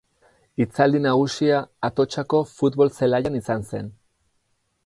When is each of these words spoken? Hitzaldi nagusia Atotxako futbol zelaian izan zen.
Hitzaldi 0.63 1.01
nagusia 1.03 1.59
Atotxako 1.89 2.41
futbol 2.55 2.93
zelaian 3.01 3.41
izan 3.41 3.67
zen. 3.71 3.93